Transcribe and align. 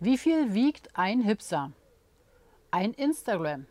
Wie 0.00 0.16
viel 0.16 0.54
wiegt 0.54 0.96
ein 0.96 1.20
Hipster? 1.22 1.72
Ein 2.70 2.92
Instagram. 2.92 3.66